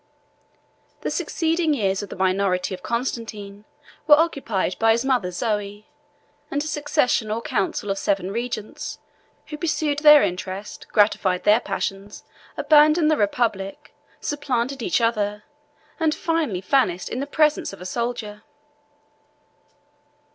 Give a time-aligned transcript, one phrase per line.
[1.01, 3.65] The succeeding years of the minority of Constantine
[4.07, 5.85] were occupied by his mother Zoe,
[6.49, 8.97] and a succession or council of seven regents,
[9.49, 12.23] who pursued their interest, gratified their passions,
[12.57, 15.43] abandoned the republic, supplanted each other,
[15.99, 18.41] and finally vanished in the presence of a soldier.